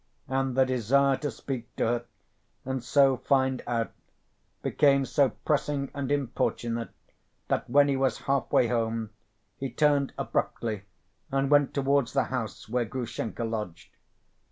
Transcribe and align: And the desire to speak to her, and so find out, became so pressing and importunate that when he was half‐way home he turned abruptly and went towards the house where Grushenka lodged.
And 0.27 0.57
the 0.57 0.65
desire 0.65 1.15
to 1.17 1.29
speak 1.29 1.75
to 1.75 1.85
her, 1.85 2.05
and 2.65 2.83
so 2.83 3.17
find 3.17 3.61
out, 3.67 3.91
became 4.63 5.05
so 5.05 5.29
pressing 5.45 5.91
and 5.93 6.11
importunate 6.11 6.89
that 7.49 7.69
when 7.69 7.87
he 7.87 7.95
was 7.95 8.21
half‐way 8.21 8.67
home 8.67 9.11
he 9.57 9.69
turned 9.69 10.11
abruptly 10.17 10.85
and 11.31 11.51
went 11.51 11.75
towards 11.75 12.13
the 12.13 12.23
house 12.33 12.67
where 12.67 12.83
Grushenka 12.85 13.43
lodged. 13.43 13.95